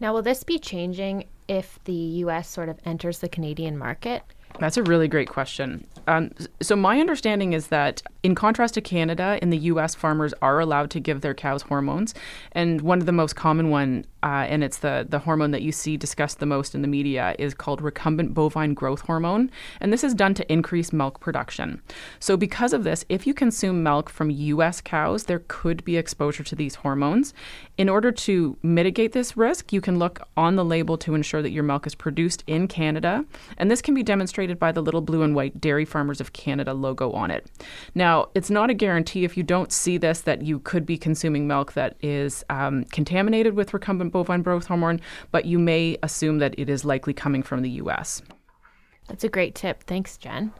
Now, 0.00 0.14
will 0.14 0.22
this 0.22 0.42
be 0.44 0.58
changing 0.58 1.26
if 1.46 1.78
the 1.84 1.92
US 1.92 2.48
sort 2.48 2.68
of 2.70 2.78
enters 2.84 3.18
the 3.18 3.28
Canadian 3.28 3.76
market? 3.76 4.22
That's 4.58 4.76
a 4.76 4.82
really 4.82 5.08
great 5.08 5.28
question. 5.28 5.86
Um, 6.06 6.30
so, 6.60 6.74
my 6.74 6.98
understanding 6.98 7.52
is 7.52 7.68
that, 7.68 8.02
in 8.22 8.34
contrast 8.34 8.74
to 8.74 8.80
Canada, 8.80 9.38
in 9.40 9.50
the 9.50 9.58
US, 9.58 9.94
farmers 9.94 10.34
are 10.42 10.60
allowed 10.60 10.90
to 10.90 11.00
give 11.00 11.22
their 11.22 11.34
cows 11.34 11.62
hormones. 11.62 12.14
And 12.52 12.82
one 12.82 13.00
of 13.00 13.06
the 13.06 13.12
most 13.12 13.34
common 13.34 13.70
one, 13.70 14.04
uh, 14.22 14.44
and 14.48 14.62
it's 14.62 14.78
the, 14.78 15.06
the 15.08 15.20
hormone 15.20 15.52
that 15.52 15.62
you 15.62 15.72
see 15.72 15.96
discussed 15.96 16.38
the 16.38 16.46
most 16.46 16.74
in 16.74 16.82
the 16.82 16.88
media, 16.88 17.34
is 17.38 17.54
called 17.54 17.82
recombinant 17.82 18.34
bovine 18.34 18.74
growth 18.74 19.00
hormone. 19.02 19.50
And 19.80 19.92
this 19.92 20.04
is 20.04 20.12
done 20.12 20.34
to 20.34 20.52
increase 20.52 20.92
milk 20.92 21.20
production. 21.20 21.80
So, 22.18 22.36
because 22.36 22.74
of 22.74 22.84
this, 22.84 23.04
if 23.08 23.26
you 23.26 23.32
consume 23.32 23.82
milk 23.82 24.10
from 24.10 24.30
US 24.30 24.80
cows, 24.82 25.24
there 25.24 25.42
could 25.48 25.82
be 25.84 25.96
exposure 25.96 26.44
to 26.44 26.54
these 26.54 26.76
hormones. 26.76 27.32
In 27.78 27.88
order 27.88 28.12
to 28.12 28.58
mitigate 28.62 29.12
this 29.12 29.36
risk, 29.36 29.72
you 29.72 29.80
can 29.80 29.98
look 29.98 30.20
on 30.36 30.56
the 30.56 30.64
label 30.64 30.98
to 30.98 31.14
ensure 31.14 31.40
that 31.40 31.50
your 31.50 31.64
milk 31.64 31.86
is 31.86 31.94
produced 31.94 32.44
in 32.46 32.68
Canada. 32.68 33.24
And 33.56 33.70
this 33.70 33.80
can 33.80 33.94
be 33.94 34.02
demonstrated 34.02 34.58
by 34.58 34.72
the 34.72 34.82
little 34.82 35.00
blue 35.00 35.22
and 35.22 35.34
white 35.34 35.58
Dairy 35.60 35.86
Farmers 35.86 36.20
of 36.20 36.34
Canada 36.34 36.74
logo 36.74 37.12
on 37.12 37.30
it. 37.30 37.46
Now, 37.94 38.09
it's 38.34 38.50
not 38.50 38.70
a 38.70 38.74
guarantee 38.74 39.24
if 39.24 39.36
you 39.36 39.42
don't 39.42 39.72
see 39.72 39.98
this 39.98 40.22
that 40.22 40.42
you 40.42 40.58
could 40.60 40.86
be 40.86 40.96
consuming 40.96 41.46
milk 41.46 41.72
that 41.74 41.96
is 42.00 42.44
um, 42.48 42.84
contaminated 42.84 43.54
with 43.54 43.72
recombinant 43.72 44.12
bovine 44.12 44.42
growth 44.42 44.66
hormone, 44.66 45.00
but 45.30 45.44
you 45.44 45.58
may 45.58 45.96
assume 46.02 46.38
that 46.38 46.54
it 46.58 46.68
is 46.68 46.84
likely 46.84 47.12
coming 47.12 47.42
from 47.42 47.62
the 47.62 47.70
US. 47.82 48.22
That's 49.08 49.24
a 49.24 49.28
great 49.28 49.54
tip. 49.54 49.82
Thanks, 49.84 50.16
Gen. 50.16 50.52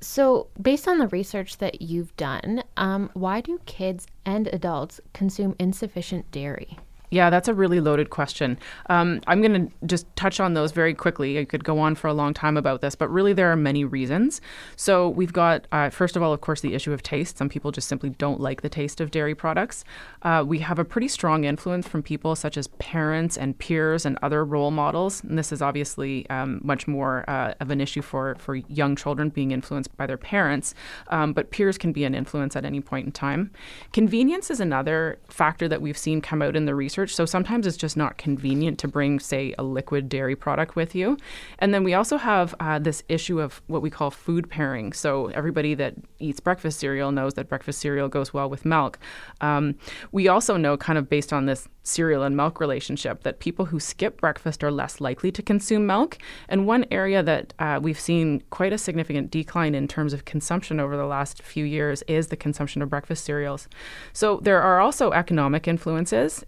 So, 0.00 0.48
based 0.60 0.88
on 0.88 0.98
the 0.98 1.06
research 1.08 1.58
that 1.58 1.80
you've 1.80 2.14
done, 2.16 2.64
um, 2.76 3.08
why 3.14 3.40
do 3.40 3.60
kids 3.66 4.08
and 4.24 4.48
adults 4.48 5.00
consume 5.12 5.54
insufficient 5.60 6.28
dairy? 6.32 6.76
Yeah, 7.12 7.28
that's 7.28 7.46
a 7.46 7.52
really 7.52 7.78
loaded 7.78 8.08
question. 8.08 8.58
Um, 8.88 9.20
I'm 9.26 9.42
going 9.42 9.68
to 9.68 9.86
just 9.86 10.06
touch 10.16 10.40
on 10.40 10.54
those 10.54 10.72
very 10.72 10.94
quickly. 10.94 11.38
I 11.38 11.44
could 11.44 11.62
go 11.62 11.78
on 11.78 11.94
for 11.94 12.08
a 12.08 12.14
long 12.14 12.32
time 12.32 12.56
about 12.56 12.80
this, 12.80 12.94
but 12.94 13.10
really 13.10 13.34
there 13.34 13.52
are 13.52 13.56
many 13.56 13.84
reasons. 13.84 14.40
So 14.76 15.10
we've 15.10 15.32
got, 15.32 15.66
uh, 15.72 15.90
first 15.90 16.16
of 16.16 16.22
all, 16.22 16.32
of 16.32 16.40
course, 16.40 16.62
the 16.62 16.72
issue 16.72 16.90
of 16.90 17.02
taste. 17.02 17.36
Some 17.36 17.50
people 17.50 17.70
just 17.70 17.86
simply 17.86 18.08
don't 18.08 18.40
like 18.40 18.62
the 18.62 18.70
taste 18.70 18.98
of 18.98 19.10
dairy 19.10 19.34
products. 19.34 19.84
Uh, 20.22 20.42
we 20.46 20.60
have 20.60 20.78
a 20.78 20.86
pretty 20.86 21.06
strong 21.06 21.44
influence 21.44 21.86
from 21.86 22.02
people 22.02 22.34
such 22.34 22.56
as 22.56 22.68
parents 22.78 23.36
and 23.36 23.58
peers 23.58 24.06
and 24.06 24.18
other 24.22 24.42
role 24.42 24.70
models. 24.70 25.22
And 25.22 25.38
this 25.38 25.52
is 25.52 25.60
obviously 25.60 26.26
um, 26.30 26.62
much 26.64 26.88
more 26.88 27.28
uh, 27.28 27.52
of 27.60 27.70
an 27.70 27.82
issue 27.82 28.00
for, 28.00 28.36
for 28.36 28.54
young 28.54 28.96
children 28.96 29.28
being 29.28 29.50
influenced 29.50 29.94
by 29.98 30.06
their 30.06 30.16
parents, 30.16 30.74
um, 31.08 31.34
but 31.34 31.50
peers 31.50 31.76
can 31.76 31.92
be 31.92 32.04
an 32.04 32.14
influence 32.14 32.56
at 32.56 32.64
any 32.64 32.80
point 32.80 33.04
in 33.04 33.12
time. 33.12 33.50
Convenience 33.92 34.50
is 34.50 34.60
another 34.60 35.18
factor 35.28 35.68
that 35.68 35.82
we've 35.82 35.98
seen 35.98 36.22
come 36.22 36.40
out 36.40 36.56
in 36.56 36.64
the 36.64 36.74
research 36.74 37.01
So 37.10 37.24
sometimes 37.26 37.66
it's 37.66 37.76
just 37.76 37.96
not 37.96 38.18
convenient 38.18 38.78
to 38.80 38.88
bring, 38.88 39.18
say, 39.20 39.54
a 39.58 39.62
liquid 39.62 40.08
dairy 40.08 40.36
product 40.36 40.76
with 40.76 40.94
you. 40.94 41.16
And 41.58 41.72
then 41.72 41.84
we 41.84 41.94
also 41.94 42.16
have 42.16 42.54
uh, 42.60 42.78
this 42.78 43.02
issue 43.08 43.40
of 43.40 43.62
what 43.66 43.82
we 43.82 43.90
call 43.90 44.10
food 44.10 44.48
pairing. 44.48 44.92
So 44.92 45.28
everybody 45.28 45.74
that 45.74 45.94
eats 46.18 46.40
breakfast 46.40 46.78
cereal 46.78 47.12
knows 47.12 47.34
that 47.34 47.48
breakfast 47.48 47.80
cereal 47.80 48.08
goes 48.08 48.32
well 48.32 48.48
with 48.48 48.64
milk. 48.64 48.98
Um, 49.40 49.76
we 50.12 50.28
also 50.28 50.56
know, 50.56 50.76
kind 50.76 50.98
of 50.98 51.08
based 51.08 51.32
on 51.32 51.46
this 51.46 51.68
cereal 51.84 52.22
and 52.22 52.36
milk 52.36 52.60
relationship 52.60 53.22
that 53.24 53.40
people 53.40 53.66
who 53.66 53.80
skip 53.80 54.20
breakfast 54.20 54.62
are 54.62 54.70
less 54.70 55.00
likely 55.00 55.32
to 55.32 55.42
consume 55.42 55.86
milk. 55.86 56.18
And 56.48 56.66
one 56.66 56.86
area 56.90 57.22
that 57.22 57.54
uh, 57.58 57.80
we've 57.82 57.98
seen 57.98 58.42
quite 58.50 58.72
a 58.72 58.78
significant 58.78 59.30
decline 59.30 59.74
in 59.74 59.88
terms 59.88 60.12
of 60.12 60.24
consumption 60.24 60.78
over 60.78 60.96
the 60.96 61.06
last 61.06 61.42
few 61.42 61.64
years 61.64 62.02
is 62.02 62.28
the 62.28 62.36
consumption 62.36 62.82
of 62.82 62.90
breakfast 62.90 63.24
cereals. 63.24 63.68
So 64.12 64.38
there 64.42 64.62
are 64.62 64.80
also 64.80 65.10
economic 65.10 65.66
influences, 65.66 66.44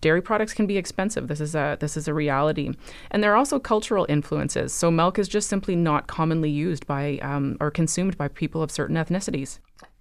dairy 0.00 0.22
products 0.22 0.54
can 0.54 0.66
be 0.66 0.76
expensive. 0.76 1.28
This 1.28 1.40
is 1.40 1.54
a 1.54 1.76
this 1.80 1.96
is 1.96 2.08
a 2.08 2.14
reality, 2.14 2.72
and 3.10 3.22
there 3.22 3.32
are 3.32 3.36
also 3.36 3.58
cultural 3.58 4.06
influences. 4.08 4.72
So 4.72 4.90
milk 4.90 5.18
is 5.18 5.28
just 5.28 5.48
simply 5.48 5.76
not 5.76 6.06
commonly 6.06 6.50
used 6.50 6.86
by 6.86 7.18
um, 7.18 7.56
or 7.60 7.70
consumed 7.70 8.16
by 8.16 8.28
people 8.28 8.62
of 8.62 8.70
certain 8.70 8.96
ethnicities. 8.96 9.58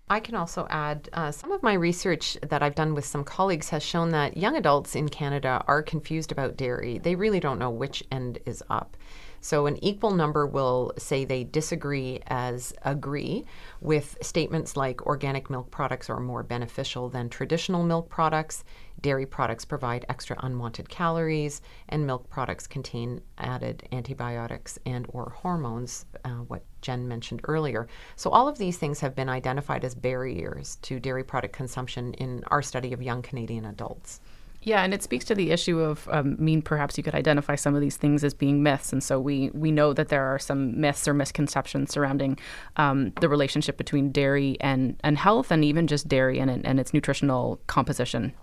I 0.09 0.19
can 0.19 0.35
also 0.35 0.67
add 0.69 1.09
uh, 1.13 1.31
some 1.31 1.53
of 1.53 1.63
my 1.63 1.71
research 1.71 2.37
that 2.49 2.61
I've 2.61 2.75
done 2.75 2.93
with 2.93 3.05
some 3.05 3.23
colleagues 3.23 3.69
has 3.69 3.81
shown 3.81 4.09
that 4.09 4.35
young 4.35 4.57
adults 4.57 4.93
in 4.93 5.07
Canada 5.07 5.63
are 5.67 5.81
confused 5.81 6.33
about 6.33 6.57
dairy. 6.57 6.97
They 6.97 7.15
really 7.15 7.39
don't 7.39 7.59
know 7.59 7.69
which 7.69 8.03
end 8.11 8.39
is 8.45 8.61
up. 8.69 8.97
So, 9.43 9.65
an 9.65 9.83
equal 9.83 10.11
number 10.11 10.45
will 10.45 10.93
say 10.97 11.25
they 11.25 11.43
disagree 11.43 12.21
as 12.27 12.73
agree 12.83 13.45
with 13.81 14.15
statements 14.21 14.77
like 14.77 15.05
organic 15.07 15.49
milk 15.49 15.71
products 15.71 16.11
are 16.11 16.19
more 16.19 16.43
beneficial 16.43 17.09
than 17.09 17.27
traditional 17.27 17.83
milk 17.83 18.07
products, 18.07 18.63
dairy 19.01 19.25
products 19.25 19.65
provide 19.65 20.05
extra 20.09 20.37
unwanted 20.43 20.89
calories, 20.89 21.63
and 21.89 22.05
milk 22.05 22.29
products 22.29 22.67
contain 22.67 23.19
added 23.39 23.87
antibiotics 23.91 24.77
and 24.85 25.07
or 25.09 25.33
hormones, 25.35 26.05
uh, 26.23 26.29
what 26.29 26.63
Gen 26.81 27.07
mentioned 27.07 27.41
earlier. 27.45 27.87
So 28.15 28.29
all 28.29 28.47
of 28.47 28.59
these 28.59 28.77
things 28.77 28.99
have 28.99 29.15
been 29.15 29.29
identified 29.29 29.83
as 29.83 29.95
barriers 29.95 30.77
to 30.83 30.99
dairy 30.99 31.23
product 31.23 31.53
consumption 31.55 32.13
in 32.13 32.43
our 32.51 32.61
study 32.61 32.93
of 32.93 33.01
young 33.01 33.23
Canadian 33.23 33.65
adults. 33.65 34.21
Yeah, 34.63 34.83
and 34.83 34.93
it 34.93 35.01
speaks 35.01 35.25
to 35.25 35.35
the 35.35 35.49
issue 35.49 35.79
of, 35.79 36.07
um, 36.11 36.35
I 36.37 36.41
mean, 36.41 36.61
perhaps 36.61 36.95
you 36.95 37.03
could 37.03 37.15
identify 37.15 37.55
some 37.55 37.73
of 37.73 37.81
these 37.81 37.97
things 37.97 38.23
as 38.23 38.35
being 38.35 38.61
myths. 38.61 38.93
And 38.93 39.03
so 39.03 39.19
we, 39.19 39.49
we 39.53 39.71
know 39.71 39.91
that 39.93 40.09
there 40.09 40.23
are 40.23 40.37
some 40.37 40.79
myths 40.79 41.07
or 41.07 41.15
misconceptions 41.15 41.91
surrounding 41.91 42.37
um, 42.77 43.11
the 43.21 43.27
relationship 43.27 43.75
between 43.75 44.11
dairy 44.11 44.57
and, 44.61 44.99
and 45.03 45.17
health, 45.17 45.49
and 45.49 45.65
even 45.65 45.87
just 45.87 46.07
dairy 46.07 46.37
and, 46.37 46.63
and 46.63 46.79
its 46.79 46.93
nutritional 46.93 47.59
composition. 47.65 48.33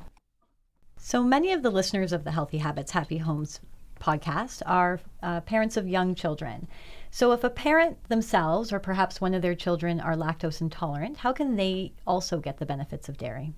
So 0.96 1.22
many 1.22 1.52
of 1.52 1.62
the 1.62 1.70
listeners 1.70 2.12
of 2.12 2.24
the 2.24 2.32
Healthy 2.32 2.58
Habits, 2.58 2.90
Happy 2.90 3.18
Homes 3.18 3.60
podcast 4.00 4.62
are 4.66 5.00
uh, 5.22 5.40
parents 5.42 5.76
of 5.76 5.88
young 5.88 6.14
children. 6.14 6.66
So, 7.10 7.32
if 7.32 7.44
a 7.44 7.50
parent 7.50 8.08
themselves 8.08 8.72
or 8.72 8.78
perhaps 8.78 9.20
one 9.20 9.34
of 9.34 9.42
their 9.42 9.54
children 9.54 10.00
are 10.00 10.14
lactose 10.14 10.60
intolerant, 10.60 11.18
how 11.18 11.32
can 11.32 11.56
they 11.56 11.92
also 12.06 12.38
get 12.38 12.58
the 12.58 12.66
benefits 12.66 13.08
of 13.08 13.16
dairy? 13.16 13.54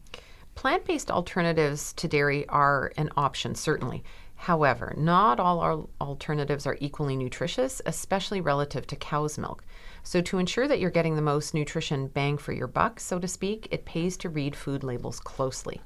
Plant 0.61 0.85
based 0.85 1.11
alternatives 1.11 1.95
to 1.95 2.07
dairy 2.07 2.47
are 2.50 2.93
an 2.99 3.09
option, 3.17 3.55
certainly. 3.55 4.05
However, 4.35 4.93
not 4.95 5.40
all 5.40 5.61
our 5.61 5.87
alternatives 6.02 6.67
are 6.67 6.76
equally 6.81 7.17
nutritious, 7.17 7.81
especially 7.87 8.43
relative 8.43 8.87
to 8.88 8.97
cow's 8.97 9.38
milk. 9.38 9.64
So, 10.02 10.21
to 10.21 10.37
ensure 10.37 10.69
that 10.69 10.79
you're 10.79 10.90
getting 10.90 11.17
the 11.17 11.23
most 11.23 11.55
nutrition 11.55 12.09
bang 12.09 12.37
for 12.37 12.52
your 12.52 12.67
buck, 12.67 13.00
so 13.00 13.19
to 13.19 13.26
speak, 13.26 13.69
it 13.71 13.87
pays 13.87 14.19
to 14.19 14.29
read 14.29 14.55
food 14.55 14.85
labels 14.85 15.19
closely. 15.19 15.81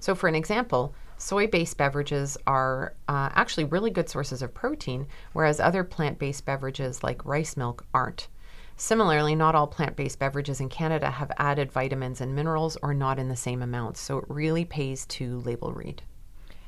So, 0.00 0.14
for 0.14 0.26
an 0.26 0.34
example, 0.34 0.94
soy 1.18 1.46
based 1.46 1.76
beverages 1.76 2.38
are 2.46 2.94
uh, 3.06 3.28
actually 3.34 3.64
really 3.64 3.90
good 3.90 4.08
sources 4.08 4.40
of 4.40 4.54
protein, 4.54 5.06
whereas 5.34 5.60
other 5.60 5.84
plant 5.84 6.18
based 6.18 6.46
beverages 6.46 7.02
like 7.02 7.26
rice 7.26 7.58
milk 7.58 7.84
aren't. 7.92 8.28
Similarly, 8.76 9.34
not 9.34 9.54
all 9.54 9.66
plant 9.66 9.96
based 9.96 10.18
beverages 10.18 10.60
in 10.60 10.68
Canada 10.68 11.10
have 11.10 11.30
added 11.38 11.70
vitamins 11.70 12.20
and 12.20 12.34
minerals 12.34 12.76
or 12.82 12.92
not 12.92 13.18
in 13.18 13.28
the 13.28 13.36
same 13.36 13.62
amounts, 13.62 14.00
so 14.00 14.18
it 14.18 14.24
really 14.28 14.64
pays 14.64 15.06
to 15.06 15.38
label 15.40 15.72
read. 15.72 16.02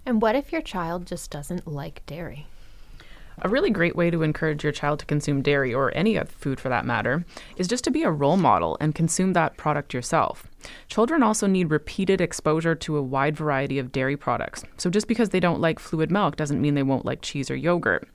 And 0.05 0.23
what 0.23 0.37
if 0.37 0.53
your 0.53 0.63
child 0.63 1.07
just 1.07 1.31
doesn't 1.31 1.67
like 1.67 2.07
dairy? 2.07 2.47
A 3.43 3.51
really 3.51 3.69
great 3.69 3.95
way 3.95 4.09
to 4.11 4.23
encourage 4.23 4.63
your 4.63 4.73
child 4.73 4.99
to 5.01 5.05
consume 5.05 5.43
dairy, 5.43 5.75
or 5.75 5.95
any 5.95 6.19
food 6.25 6.59
for 6.59 6.71
that 6.71 6.87
matter, 6.87 7.27
is 7.59 7.69
just 7.69 7.85
to 7.85 7.91
be 7.91 8.03
a 8.03 8.11
role 8.11 8.39
model 8.39 8.79
and 8.81 8.95
consume 8.95 9.35
that 9.35 9.59
product 9.59 9.93
yourself. 9.93 10.47
Children 10.89 11.23
also 11.23 11.47
need 11.47 11.71
repeated 11.71 12.21
exposure 12.21 12.75
to 12.77 12.97
a 12.97 13.03
wide 13.03 13.37
variety 13.37 13.79
of 13.79 13.93
dairy 13.93 14.17
products. 14.17 14.65
So 14.79 14.89
just 14.89 15.07
because 15.07 15.31
they 15.31 15.41
don't 15.41 15.61
like 15.61 15.79
fluid 15.79 16.11
milk 16.11 16.37
doesn't 16.37 16.63
mean 16.63 16.75
they 16.75 16.83
won't 16.83 17.05
like 17.05 17.21
cheese 17.21 17.51
or 17.51 17.57
yogurt. 17.57 18.09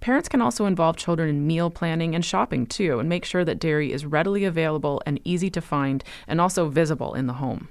Parents 0.00 0.30
can 0.30 0.40
also 0.40 0.64
involve 0.64 0.96
children 0.96 1.28
in 1.28 1.46
meal 1.46 1.70
planning 1.70 2.14
and 2.14 2.24
shopping 2.24 2.66
too, 2.66 2.98
and 2.98 3.08
make 3.08 3.26
sure 3.26 3.44
that 3.44 3.58
dairy 3.58 3.92
is 3.92 4.06
readily 4.06 4.44
available 4.44 5.02
and 5.04 5.20
easy 5.24 5.50
to 5.50 5.60
find 5.60 6.02
and 6.26 6.40
also 6.40 6.68
visible 6.68 7.14
in 7.14 7.26
the 7.26 7.34
home. 7.34 7.68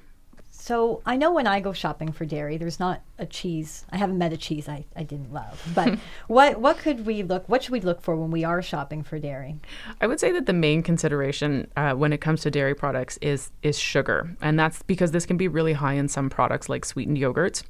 So 0.69 1.01
I 1.03 1.17
know 1.17 1.31
when 1.31 1.47
I 1.47 1.61
go 1.61 1.73
shopping 1.73 2.11
for 2.11 2.25
dairy, 2.25 2.57
there's 2.57 2.79
not 2.79 3.01
a 3.17 3.25
cheese. 3.25 3.87
I 3.89 3.97
haven't 3.97 4.19
met 4.19 4.33
a 4.33 4.37
cheese 4.37 4.69
I, 4.69 4.85
I 4.95 5.01
didn't 5.01 5.33
love. 5.33 5.59
But 5.73 5.97
what 6.27 6.61
what 6.61 6.77
could 6.77 7.07
we 7.07 7.23
look? 7.23 7.49
What 7.49 7.63
should 7.63 7.71
we 7.71 7.81
look 7.81 8.03
for 8.03 8.15
when 8.15 8.29
we 8.29 8.43
are 8.43 8.61
shopping 8.61 9.01
for 9.01 9.17
dairy? 9.17 9.55
I 9.99 10.05
would 10.05 10.19
say 10.19 10.31
that 10.31 10.45
the 10.45 10.53
main 10.53 10.83
consideration 10.83 11.71
uh, 11.75 11.93
when 11.93 12.13
it 12.13 12.21
comes 12.21 12.41
to 12.41 12.51
dairy 12.51 12.75
products 12.75 13.17
is 13.19 13.49
is 13.63 13.79
sugar, 13.79 14.37
and 14.43 14.59
that's 14.59 14.83
because 14.83 15.09
this 15.09 15.25
can 15.25 15.37
be 15.37 15.47
really 15.47 15.73
high 15.73 15.93
in 15.93 16.07
some 16.07 16.29
products 16.29 16.69
like 16.69 16.85
sweetened 16.85 17.17
yogurts. 17.17 17.63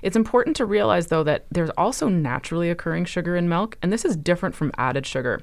It's 0.00 0.16
important 0.16 0.56
to 0.56 0.64
realize 0.64 1.08
though 1.08 1.24
that 1.24 1.44
there's 1.50 1.68
also 1.76 2.08
naturally 2.08 2.70
occurring 2.70 3.04
sugar 3.04 3.36
in 3.36 3.50
milk, 3.50 3.76
and 3.82 3.92
this 3.92 4.02
is 4.02 4.16
different 4.16 4.54
from 4.54 4.72
added 4.78 5.04
sugar. 5.04 5.42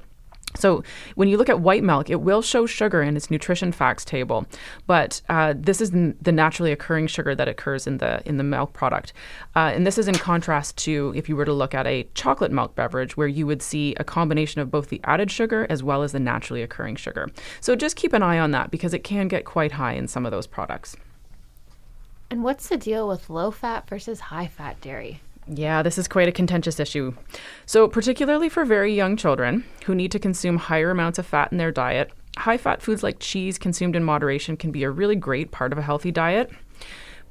So 0.56 0.82
when 1.16 1.28
you 1.28 1.36
look 1.36 1.48
at 1.48 1.60
white 1.60 1.82
milk, 1.82 2.10
it 2.10 2.20
will 2.20 2.42
show 2.42 2.66
sugar 2.66 3.02
in 3.02 3.16
its 3.16 3.30
nutrition 3.30 3.72
facts 3.72 4.04
table, 4.04 4.46
but 4.86 5.20
uh, 5.28 5.54
this 5.56 5.80
is 5.80 5.92
n- 5.92 6.16
the 6.22 6.32
naturally 6.32 6.70
occurring 6.70 7.08
sugar 7.08 7.34
that 7.34 7.48
occurs 7.48 7.86
in 7.86 7.98
the 7.98 8.22
in 8.24 8.36
the 8.36 8.44
milk 8.44 8.72
product, 8.72 9.12
uh, 9.56 9.72
and 9.74 9.86
this 9.86 9.98
is 9.98 10.08
in 10.08 10.14
contrast 10.14 10.76
to 10.78 11.12
if 11.16 11.28
you 11.28 11.36
were 11.36 11.44
to 11.44 11.52
look 11.52 11.74
at 11.74 11.86
a 11.86 12.06
chocolate 12.14 12.52
milk 12.52 12.74
beverage, 12.74 13.16
where 13.16 13.28
you 13.28 13.46
would 13.46 13.62
see 13.62 13.94
a 13.98 14.04
combination 14.04 14.60
of 14.60 14.70
both 14.70 14.88
the 14.88 15.00
added 15.04 15.30
sugar 15.30 15.66
as 15.68 15.82
well 15.82 16.02
as 16.02 16.12
the 16.12 16.20
naturally 16.20 16.62
occurring 16.62 16.96
sugar. 16.96 17.28
So 17.60 17.74
just 17.74 17.96
keep 17.96 18.12
an 18.12 18.22
eye 18.22 18.38
on 18.38 18.52
that 18.52 18.70
because 18.70 18.94
it 18.94 19.04
can 19.04 19.28
get 19.28 19.44
quite 19.44 19.72
high 19.72 19.94
in 19.94 20.06
some 20.08 20.24
of 20.24 20.30
those 20.30 20.46
products. 20.46 20.96
And 22.30 22.42
what's 22.42 22.68
the 22.68 22.76
deal 22.76 23.06
with 23.06 23.30
low 23.30 23.50
fat 23.50 23.88
versus 23.88 24.20
high 24.20 24.46
fat 24.46 24.80
dairy? 24.80 25.20
Yeah, 25.46 25.82
this 25.82 25.98
is 25.98 26.08
quite 26.08 26.28
a 26.28 26.32
contentious 26.32 26.80
issue. 26.80 27.14
So, 27.66 27.86
particularly 27.86 28.48
for 28.48 28.64
very 28.64 28.94
young 28.94 29.16
children 29.16 29.64
who 29.84 29.94
need 29.94 30.10
to 30.12 30.18
consume 30.18 30.56
higher 30.56 30.90
amounts 30.90 31.18
of 31.18 31.26
fat 31.26 31.52
in 31.52 31.58
their 31.58 31.72
diet, 31.72 32.12
high 32.38 32.56
fat 32.56 32.80
foods 32.80 33.02
like 33.02 33.18
cheese 33.18 33.58
consumed 33.58 33.94
in 33.94 34.04
moderation 34.04 34.56
can 34.56 34.72
be 34.72 34.84
a 34.84 34.90
really 34.90 35.16
great 35.16 35.50
part 35.50 35.72
of 35.72 35.78
a 35.78 35.82
healthy 35.82 36.10
diet. 36.10 36.50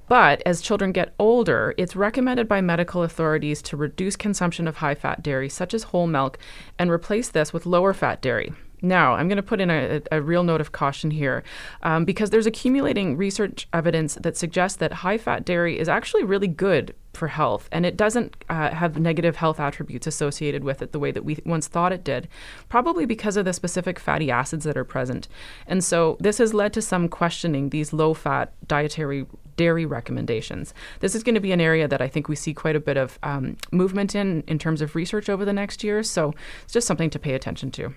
But 0.08 0.44
as 0.46 0.62
children 0.62 0.92
get 0.92 1.16
older, 1.18 1.74
it's 1.78 1.96
recommended 1.96 2.48
by 2.48 2.62
medical 2.62 3.04
authorities 3.04 3.62
to 3.64 3.78
reduce 3.78 4.16
consumption 4.16 4.68
of 4.68 4.78
high 4.78 4.96
fat 4.96 5.24
dairy, 5.24 5.50
such 5.50 5.74
as 5.74 5.84
whole 5.84 6.08
milk, 6.08 6.38
and 6.78 6.92
replace 6.92 7.30
this 7.30 7.52
with 7.52 7.66
lower 7.66 7.94
fat 7.94 8.22
dairy. 8.22 8.54
Now, 8.86 9.14
I'm 9.14 9.30
going 9.30 9.38
to 9.38 9.44
put 9.44 9.62
in 9.62 9.72
a, 9.72 10.02
a, 10.12 10.22
real 10.22 10.44
note 10.44 10.60
of 10.60 10.74
caution 10.74 11.10
here 11.10 11.42
um, 11.84 12.04
because 12.04 12.32
there's 12.32 12.46
accumulating 12.46 13.16
research 13.16 13.66
evidence 13.72 14.16
that 14.16 14.36
suggests 14.36 14.78
that 14.80 14.92
high 14.92 15.18
fat 15.18 15.46
dairy 15.46 15.80
is 15.80 15.88
actually 15.88 16.26
really 16.26 16.50
good 16.50 16.94
for 17.14 17.30
health 17.30 17.70
and 17.72 17.86
it 17.86 17.96
doesn't 17.96 18.36
uh, 18.50 18.72
have 18.72 19.00
negative 19.00 19.38
health 19.38 19.58
attributes 19.58 20.06
associated 20.06 20.66
with 20.66 20.82
it 20.82 20.92
the 20.92 21.00
way 21.00 21.12
that 21.12 21.24
we 21.24 21.40
once 21.46 21.68
thought 21.68 21.94
it 21.94 22.04
did, 22.04 22.28
probably 22.68 23.06
because 23.06 23.38
of 23.38 23.46
the 23.46 23.54
specific 23.54 24.00
fatty 24.00 24.30
acids 24.30 24.66
that 24.66 24.76
are 24.76 24.84
present. 24.84 25.30
And 25.66 25.82
so 25.82 26.18
this 26.20 26.40
has 26.40 26.54
led 26.54 26.74
to 26.74 26.82
some 26.82 27.08
questioning 27.08 27.70
these 27.70 27.94
low 27.94 28.14
fat 28.14 28.52
dietary 28.68 29.26
dairy 29.56 29.86
recommendations. 29.86 30.74
This 31.00 31.16
is 31.16 31.24
going 31.24 31.36
to 31.36 31.42
be 31.42 31.54
an 31.54 31.62
area 31.62 31.88
that 31.88 32.02
I 32.02 32.10
think 32.10 32.28
we 32.28 32.36
see 32.36 32.54
quite 32.54 32.76
a 32.76 32.82
bit 32.82 32.98
of 32.98 33.18
um, 33.24 33.56
movement 33.72 34.14
in 34.14 34.44
in 34.48 34.60
terms 34.60 34.82
of 34.82 34.94
research 34.94 35.30
over 35.30 35.46
the 35.46 35.54
next 35.54 35.86
year. 35.86 36.04
So 36.04 36.34
it's 36.64 36.74
just 36.74 36.88
something 36.88 37.12
to 37.12 37.20
pay 37.20 37.34
attention 37.34 37.72
to. 37.72 37.94